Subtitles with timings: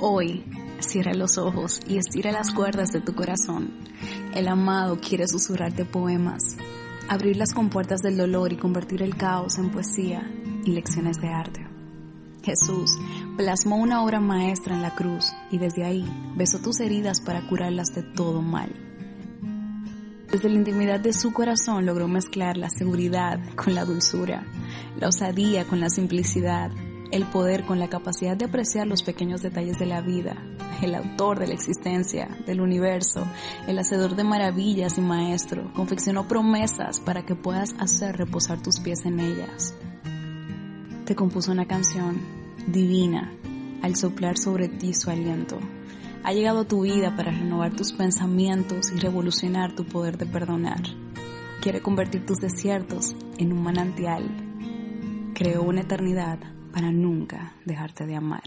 [0.00, 0.44] Hoy,
[0.80, 3.78] cierra los ojos y estira las cuerdas de tu corazón.
[4.34, 6.56] El amado quiere susurrarte poemas,
[7.08, 10.28] abrir las compuertas del dolor y convertir el caos en poesía
[10.64, 11.66] y lecciones de arte.
[12.42, 12.98] Jesús
[13.36, 16.04] plasmó una obra maestra en la cruz y desde ahí
[16.36, 18.70] besó tus heridas para curarlas de todo mal.
[20.30, 24.44] Desde la intimidad de su corazón logró mezclar la seguridad con la dulzura,
[24.98, 26.72] la osadía con la simplicidad,
[27.10, 30.36] el poder con la capacidad de apreciar los pequeños detalles de la vida,
[30.82, 33.26] el autor de la existencia, del universo,
[33.66, 39.04] el hacedor de maravillas y maestro, confeccionó promesas para que puedas hacer reposar tus pies
[39.04, 39.74] en ellas.
[41.04, 42.20] Te compuso una canción
[42.66, 43.32] divina
[43.82, 45.58] al soplar sobre ti su aliento.
[46.22, 50.80] Ha llegado tu vida para renovar tus pensamientos y revolucionar tu poder de perdonar.
[51.60, 54.24] Quiere convertir tus desiertos en un manantial.
[55.34, 58.42] Creó una eternidad para nunca dejarte de amar.